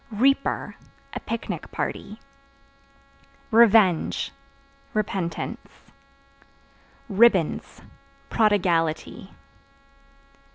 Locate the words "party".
1.69-2.19